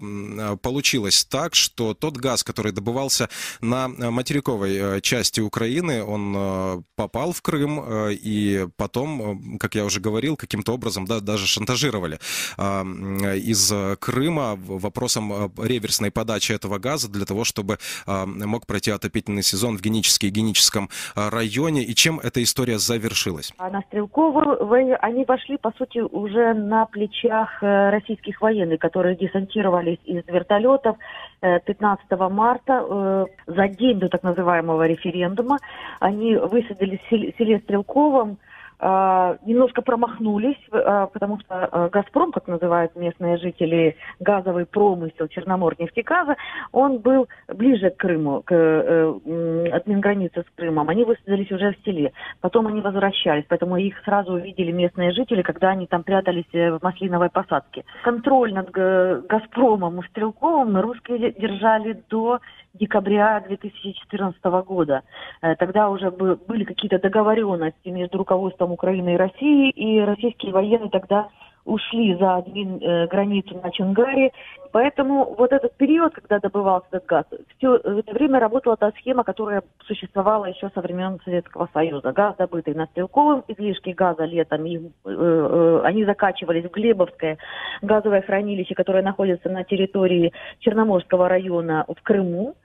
э, 0.54 0.58
получилось 0.62 1.26
так, 1.26 1.56
что 1.56 1.94
тот 1.94 2.16
газ, 2.16 2.42
который 2.46 2.72
добывался 2.72 3.28
на 3.60 3.90
материковой 3.90 4.78
э, 4.78 5.02
части 5.02 5.42
Украины, 5.42 6.06
он 6.06 6.86
попал 6.96 7.34
в 7.34 7.42
Крым, 7.42 7.84
и 8.12 8.66
потом, 8.78 9.58
как 9.60 9.76
я 9.76 9.84
уже 9.84 10.00
говорил, 10.00 10.38
каким-то 10.38 10.74
образом 10.74 11.06
да, 11.06 11.20
даже 11.20 11.46
шантажировали 11.46 12.20
из 12.58 13.74
Крыма 14.00 14.56
вопросом 14.56 15.52
реверсной 15.58 16.12
подачи 16.12 16.54
этого 16.54 16.80
газа 16.80 17.10
для 17.10 17.26
того, 17.26 17.44
чтобы 17.44 17.78
мог 18.06 18.68
пройти 18.68 18.92
отопительный 18.92 19.44
сезон 19.44 19.78
в 19.78 19.82
Геническом 19.82 20.30
и 20.30 20.32
Геническом 20.32 20.90
районе. 21.16 21.84
И 21.84 21.94
чем 21.94 22.20
эта 22.20 22.42
история 22.42 22.80
завершилась? 22.80 23.52
Стрелкову, 23.88 24.74
они 25.00 25.26
вошли, 25.26 25.58
по 25.58 25.72
сути, 25.72 26.00
уже 26.00 26.54
на 26.54 26.86
плечах 26.86 27.62
э, 27.62 27.90
российских 27.90 28.42
военных, 28.42 28.80
которые 28.80 29.16
десантировались 29.16 30.00
из 30.06 30.26
вертолетов 30.28 30.98
15 31.42 32.06
э, 32.10 32.16
марта, 32.30 32.86
э, 32.88 33.26
за 33.48 33.68
день 33.68 34.00
до 34.00 34.10
так 34.10 34.24
называемого 34.24 34.88
референдума. 34.88 35.58
Они 36.00 36.36
высадились 36.36 37.00
в 37.10 37.38
селе 37.38 37.60
Стрелковом, 37.60 38.38
немножко 38.82 39.82
промахнулись, 39.84 40.58
а, 40.72 41.06
потому 41.08 41.40
что 41.40 41.66
а, 41.66 41.90
«Газпром», 41.90 42.32
как 42.32 42.48
называют 42.48 42.96
местные 42.96 43.38
жители, 43.38 43.96
газовый 44.20 44.66
промысел 44.66 45.28
Черноморнефтегаза, 45.28 46.36
он 46.72 46.98
был 46.98 47.28
ближе 47.48 47.92
к 47.92 47.98
Крыму, 47.98 48.42
к 48.42 48.54
э, 48.54 49.70
админгранице 49.72 50.42
с 50.42 50.56
Крымом. 50.56 50.90
Они 50.90 51.04
высадились 51.04 51.52
уже 51.52 51.74
в 51.74 51.86
селе. 51.86 52.12
Потом 52.42 52.68
они 52.68 52.82
возвращались, 52.82 53.46
поэтому 53.48 53.78
их 53.78 53.96
сразу 54.04 54.34
увидели 54.34 54.72
местные 54.72 55.12
жители, 55.12 55.44
когда 55.44 55.70
они 55.70 55.86
там 55.86 56.04
прятались 56.04 56.46
э, 56.54 56.72
в 56.72 56.82
маслиновой 56.82 57.30
посадке. 57.30 57.86
Контроль 58.04 58.54
над 58.54 58.72
«Газпромом» 58.72 60.00
и 60.00 60.08
Стрелковым 60.08 60.80
русские 60.80 61.32
держали 61.34 62.02
до 62.10 62.40
декабря 62.74 63.44
2014 63.48 64.44
года. 64.66 65.04
Э, 65.42 65.56
тогда 65.56 65.90
уже 65.90 66.12
были 66.12 66.64
какие-то 66.64 67.00
договоренности 67.00 67.90
между 67.90 68.18
руководством 68.18 68.72
Украины 68.72 69.14
и 69.14 69.18
России, 69.18 69.70
и 69.70 70.00
российские 70.00 70.54
военные 70.54 70.90
тогда 70.90 71.30
ушли 71.66 72.16
за 72.16 72.38
админ, 72.38 72.80
э, 72.82 73.08
границу 73.08 73.60
на 73.64 73.72
Чунгаре. 73.72 74.32
Поэтому 74.72 75.36
вот 75.38 75.52
этот 75.52 75.76
период, 75.76 76.14
когда 76.14 76.40
добывался 76.40 76.88
этот 76.92 77.06
газ, 77.06 77.26
все 77.58 77.76
это 77.76 78.14
время 78.14 78.40
работала 78.40 78.78
та 78.78 78.92
схема, 78.92 79.24
которая 79.24 79.64
существовала 79.86 80.46
еще 80.46 80.70
со 80.74 80.82
времен 80.82 81.20
Советского 81.26 81.68
Союза. 81.74 82.14
Газ, 82.14 82.36
добытый 82.38 82.74
на 82.74 82.86
Стрелковом, 82.88 83.44
излишки 83.48 83.90
газа 83.90 84.24
летом, 84.24 84.66
их, 84.66 84.82
э, 84.82 85.10
э, 85.10 85.82
они 85.84 86.06
закачивались 86.06 86.66
в 86.66 86.72
Глебовское 86.72 87.38
газовое 87.82 88.22
хранилище, 88.22 88.76
которое 88.76 89.04
находится 89.04 89.50
на 89.50 89.64
территории 89.64 90.32
Черноморского 90.60 91.28
района 91.28 91.86
в 91.88 92.02
Крыму. 92.02 92.56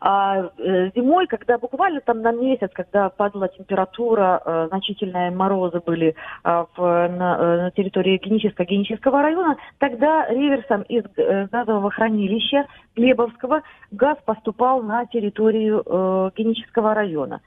А 0.00 0.50
э, 0.58 0.90
зимой, 0.94 1.26
когда 1.26 1.58
буквально 1.58 2.00
там 2.00 2.20
на 2.20 2.32
месяц, 2.32 2.70
когда 2.72 3.08
падала 3.08 3.48
температура, 3.48 4.42
э, 4.44 4.66
значительные 4.68 5.30
морозы 5.30 5.80
были 5.80 6.14
э, 6.44 6.64
в, 6.76 7.08
на, 7.08 7.38
э, 7.38 7.56
на 7.62 7.70
территории 7.70 8.18
Генического 8.18 8.35
генического 8.64 9.22
района, 9.22 9.56
тогда 9.78 10.26
реверсом 10.28 10.82
из 10.82 11.04
э, 11.16 11.46
газового 11.50 11.90
хранилища 11.90 12.66
Глебовского 12.94 13.62
газ 13.90 14.18
поступал 14.24 14.82
на 14.82 15.06
территорию 15.06 15.82
э, 15.84 16.30
Генического 16.36 16.94
района 16.94 17.40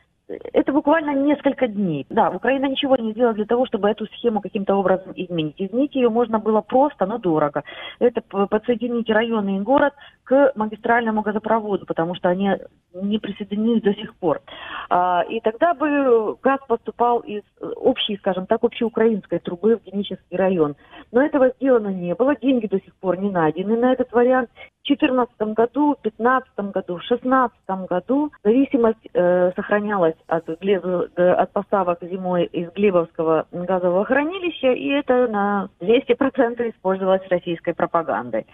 это 0.53 0.72
буквально 0.72 1.15
несколько 1.15 1.67
дней. 1.67 2.05
Да, 2.10 2.29
Украина 2.29 2.65
ничего 2.65 2.96
не 2.96 3.12
сделала 3.12 3.34
для 3.34 3.46
того, 3.46 3.65
чтобы 3.65 3.89
эту 3.89 4.05
схему 4.08 4.41
каким-то 4.41 4.75
образом 4.75 5.13
изменить. 5.15 5.55
Изменить 5.58 5.96
ее 5.96 6.10
можно 6.10 6.39
было 6.39 6.62
просто, 6.62 7.05
но 7.05 7.17
дорого. 7.17 7.63
Это 8.00 8.22
подсоединить 8.22 9.10
районы 9.10 9.58
и 9.58 9.62
город 9.62 9.93
к 10.29 10.51
магистральному 10.53 11.24
газопроводу, 11.24 11.88
потому 11.88 12.13
что 12.13 12.29
они 12.29 12.51
не 12.93 13.17
присоединились 13.17 13.81
до 13.81 13.95
сих 13.95 14.13
пор. 14.15 14.41
А, 14.88 15.24
и 15.27 15.39
тогда 15.39 15.74
бы 15.74 16.38
газ 16.43 16.59
поступал 16.67 17.21
из 17.21 17.41
общей, 17.77 18.15
скажем 18.17 18.45
так, 18.45 18.63
общеукраинской 18.63 19.39
трубы 19.39 19.77
в 19.77 19.83
Генический 19.83 20.38
район. 20.38 20.75
Но 21.12 21.24
этого 21.24 21.50
сделано 21.55 21.88
не 21.88 22.13
было, 22.13 22.36
деньги 22.36 22.67
до 22.67 22.79
сих 22.79 22.93
пор 22.98 23.17
не 23.17 23.31
найдены 23.31 23.75
на 23.75 23.91
этот 23.91 24.12
вариант. 24.12 24.51
2014 24.89 25.55
году, 25.55 25.95
в 25.95 26.01
2015 26.01 26.71
году, 26.74 26.98
в 26.98 27.07
2016 27.07 27.88
году 27.88 28.31
зависимость 28.43 29.07
э, 29.13 29.51
сохранялась 29.55 30.15
от, 30.27 30.48
глеб, 30.59 30.83
э, 30.86 31.31
от 31.31 31.51
поставок 31.51 32.00
зимой 32.01 32.45
из 32.45 32.71
Глебовского 32.71 33.45
газового 33.51 34.05
хранилища, 34.05 34.71
и 34.71 34.88
это 34.88 35.27
на 35.27 35.69
200% 35.81 36.69
использовалось 36.69 37.27
российской 37.29 37.74
пропагандой. 37.74 38.48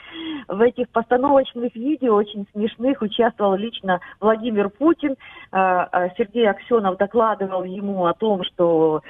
В 0.48 0.62
этих 0.62 0.90
постановочных 0.90 1.65
видео, 1.74 2.16
очень 2.16 2.46
смешных, 2.52 3.02
участвовал 3.02 3.56
лично 3.56 4.00
Владимир 4.20 4.70
Путин. 4.70 5.16
Э, 5.52 5.88
э 5.92 6.10
Сергей 6.18 6.50
Аксенов 6.50 6.98
докладывал 6.98 7.64
ему 7.64 8.06
о 8.06 8.14
том, 8.14 8.44
что 8.44 9.02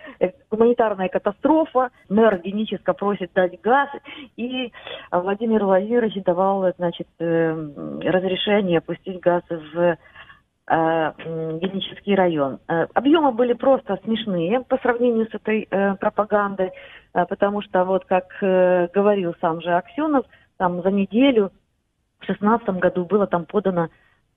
гуманитарная 0.50 1.10
катастрофа, 1.10 1.90
мэр 2.10 2.40
Геническо 2.40 2.94
просит 2.94 3.32
дать 3.34 3.60
газ, 3.62 3.90
и 4.38 4.72
Владимир 5.12 5.66
Владимирович 5.66 6.24
давал, 6.24 6.72
значит, 6.78 7.08
э, 7.20 8.00
разрешение 8.04 8.82
пустить 8.82 9.20
газ 9.20 9.44
в 9.50 9.98
э, 10.68 11.12
Генический 11.62 12.16
район. 12.16 12.60
Э, 12.68 12.88
объемы 12.94 13.32
были 13.32 13.54
просто 13.54 14.00
смешные 14.04 14.62
по 14.62 14.78
сравнению 14.78 15.28
с 15.28 15.34
этой 15.34 15.68
э, 15.70 15.96
пропагандой, 15.96 16.72
э, 17.14 17.26
потому 17.26 17.62
что, 17.62 17.84
вот 17.86 18.06
как 18.06 18.26
э, 18.42 18.88
говорил 18.94 19.36
сам 19.42 19.62
же 19.62 19.72
Аксенов, 19.72 20.26
там 20.58 20.82
за 20.82 20.92
неделю 20.92 21.52
в 22.34 22.38
2016 22.38 22.70
году 22.82 23.06
было 23.06 23.28
там 23.28 23.46
подано 23.46 23.90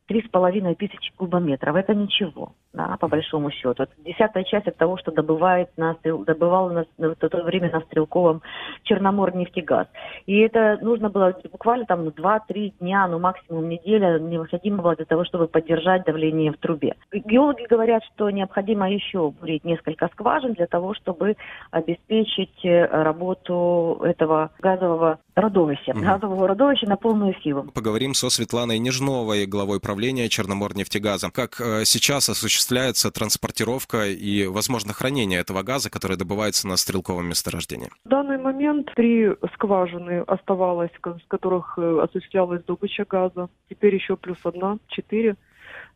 три 0.07 0.23
с 0.23 0.29
половиной 0.29 0.75
тысячи 0.75 1.13
кубометров. 1.17 1.77
Это 1.77 1.95
ничего, 1.95 2.55
да, 2.79 2.97
по 2.97 3.09
большому 3.09 3.51
счету. 3.51 3.83
Это 3.83 3.89
десятая 4.05 4.45
часть 4.45 4.69
от 4.69 4.77
того, 4.77 4.97
что 4.99 5.11
добывает 5.11 5.69
на, 5.77 5.97
добывал 6.05 6.71
на, 6.71 6.87
в 6.97 7.15
то 7.17 7.43
время 7.43 7.71
на 7.73 7.81
Стрелковом 7.81 8.41
Черномор 8.85 9.35
нефтегаз. 9.35 9.89
И 10.27 10.39
это 10.39 10.79
нужно 10.81 11.11
было 11.11 11.35
буквально 11.51 11.87
там 11.87 12.07
2-3 12.09 12.75
дня, 12.79 13.09
ну 13.09 13.19
максимум 13.19 13.69
неделя 13.69 14.21
необходимо 14.21 14.83
было 14.83 14.95
для 14.95 15.07
того, 15.07 15.25
чтобы 15.25 15.49
поддержать 15.49 16.05
давление 16.05 16.53
в 16.53 16.59
трубе. 16.59 16.95
Геологи 17.13 17.67
говорят, 17.69 18.05
что 18.15 18.31
необходимо 18.31 18.89
еще 18.89 19.31
бурить 19.31 19.65
несколько 19.65 20.07
скважин 20.13 20.53
для 20.53 20.69
того, 20.69 20.95
чтобы 20.95 21.37
обеспечить 21.73 22.65
э, 22.65 22.87
работу 22.87 24.01
этого 24.05 24.51
газового 24.61 25.19
родовища, 25.35 25.93
угу. 25.93 26.01
газового 26.01 26.47
родовища 26.47 26.87
на 26.87 26.97
полную 26.97 27.35
силу. 27.43 27.65
Поговорим 27.75 28.15
со 28.15 28.31
Светланой 28.31 28.79
Нежновой, 28.79 29.47
главой 29.47 29.81
правления 29.81 30.29
Черноморнефтегаза. 30.29 31.31
Как 31.33 31.61
э, 31.61 31.85
сейчас 31.85 32.29
осуществляется 32.29 32.68
транспортировка 33.11 34.07
и, 34.07 34.47
возможно, 34.47 34.93
хранение 34.93 35.41
этого 35.41 35.63
газа, 35.63 35.91
который 35.91 36.17
добывается 36.17 36.69
на 36.69 36.77
стрелковом 36.77 37.29
месторождении? 37.29 37.89
В 38.05 38.09
данный 38.09 38.39
момент 38.39 38.91
три 38.95 39.31
скважины 39.55 40.21
оставалось, 40.27 40.91
с 40.93 41.29
которых 41.29 41.79
э, 41.79 42.01
осуществлялась 42.01 42.63
добыча 42.65 43.05
газа. 43.05 43.49
Теперь 43.69 43.95
еще 43.95 44.17
плюс 44.17 44.39
одна, 44.45 44.79
четыре. 44.89 45.37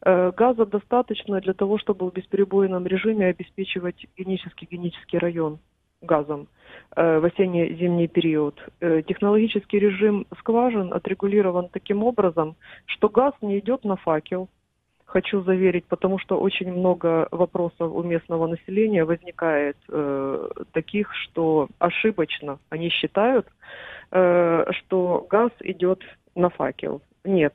Э, 0.05 0.33
газа 0.37 0.67
достаточно 0.67 1.41
для 1.41 1.53
того, 1.53 1.79
чтобы 1.79 2.11
в 2.11 2.13
бесперебойном 2.13 2.87
режиме 2.87 3.27
обеспечивать 3.27 4.07
генический 4.17 4.67
генический 4.71 5.19
район 5.19 5.59
газом 6.01 6.49
в 6.97 7.25
осенне-зимний 7.25 8.09
период. 8.09 8.61
Технологический 8.81 9.79
режим 9.79 10.27
скважин 10.41 10.93
отрегулирован 10.93 11.69
таким 11.69 12.03
образом, 12.03 12.57
что 12.87 13.09
газ 13.09 13.35
не 13.41 13.61
идет 13.61 13.85
на 13.85 13.95
факел. 13.97 14.49
Хочу 15.13 15.43
заверить, 15.43 15.85
потому 15.85 16.19
что 16.19 16.41
очень 16.41 16.73
много 16.73 17.29
вопросов 17.31 17.93
у 17.93 18.03
местного 18.03 18.47
населения 18.47 19.05
возникает 19.05 19.77
э, 19.91 20.49
таких, 20.73 21.15
что 21.15 21.69
ошибочно 21.79 22.59
они 22.71 22.89
считают, 22.89 23.47
э, 24.11 24.65
что 24.71 25.27
газ 25.29 25.51
идет 25.61 26.01
на 26.35 26.49
факел. 26.49 27.03
Нет. 27.25 27.55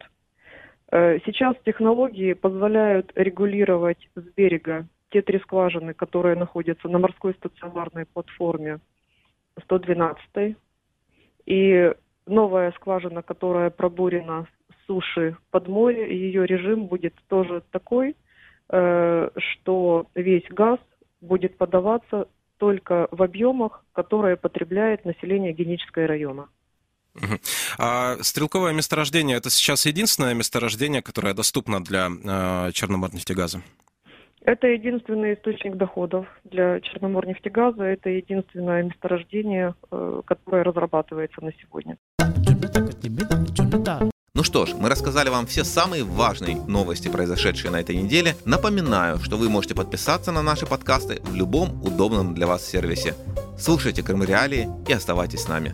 Э, 0.91 1.17
сейчас 1.25 1.55
технологии 1.65 2.33
позволяют 2.33 3.11
регулировать 3.15 4.07
с 4.13 4.21
берега 4.35 4.85
те 5.09 5.23
три 5.23 5.39
скважины, 5.39 5.95
которые 5.95 6.35
находятся 6.35 6.87
на 6.89 6.99
морской 6.99 7.33
стационарной 7.33 8.05
платформе 8.05 8.77
112 9.63 10.55
и 11.47 11.91
новая 12.27 12.71
скважина, 12.73 13.23
которая 13.23 13.71
пробурена 13.71 14.45
суши 14.87 15.37
под 15.51 15.67
море, 15.67 16.17
ее 16.17 16.45
режим 16.45 16.87
будет 16.87 17.13
тоже 17.27 17.61
такой, 17.71 18.15
э, 18.69 19.29
что 19.37 20.07
весь 20.15 20.47
газ 20.49 20.79
будет 21.21 21.57
подаваться 21.57 22.27
только 22.57 23.07
в 23.11 23.21
объемах, 23.21 23.85
которые 23.93 24.35
потребляет 24.35 25.05
население 25.05 25.53
Генического 25.53 26.07
района. 26.07 26.47
А 27.79 28.17
стрелковое 28.21 28.73
месторождение 28.73 29.37
это 29.37 29.49
сейчас 29.49 29.85
единственное 29.85 30.33
месторождение, 30.33 31.01
которое 31.01 31.33
доступно 31.33 31.83
для 31.83 32.09
э, 32.09 32.71
Черноморнефтегаза? 32.73 33.61
Это 34.41 34.67
единственный 34.67 35.33
источник 35.33 35.75
доходов 35.75 36.25
для 36.43 36.79
Черноморнефтегаза. 36.79 37.83
Это 37.83 38.09
единственное 38.09 38.83
месторождение, 38.83 39.73
э, 39.91 40.21
которое 40.25 40.63
разрабатывается 40.63 41.43
на 41.43 41.51
сегодня. 41.53 41.97
Ну 44.37 44.43
что 44.43 44.67
ж, 44.67 44.75
мы 44.79 44.87
рассказали 44.87 45.29
вам 45.29 45.47
все 45.47 45.63
самые 45.63 46.03
важные 46.03 46.57
новости, 46.67 47.07
произошедшие 47.07 47.71
на 47.71 47.77
этой 47.77 47.95
неделе. 47.95 48.35
Напоминаю, 48.45 49.17
что 49.17 49.35
вы 49.35 49.49
можете 49.49 49.73
подписаться 49.73 50.31
на 50.31 50.43
наши 50.43 50.67
подкасты 50.67 51.23
в 51.23 51.33
любом 51.33 51.81
удобном 51.83 52.35
для 52.35 52.45
вас 52.45 52.63
сервисе. 52.63 53.15
Слушайте 53.57 54.03
Крым 54.03 54.23
Реалии 54.23 54.69
и 54.87 54.93
оставайтесь 54.93 55.41
с 55.41 55.47
нами. 55.47 55.73